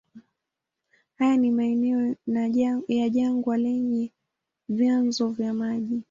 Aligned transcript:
Haya 1.15 1.37
ni 1.37 1.51
maeneo 1.51 2.15
ya 2.87 3.09
jangwa 3.09 3.57
yenye 3.57 4.11
vyanzo 4.69 5.29
vya 5.29 5.53
maji. 5.53 5.99